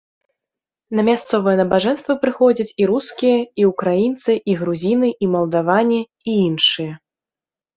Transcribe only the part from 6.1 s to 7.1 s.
і іншыя.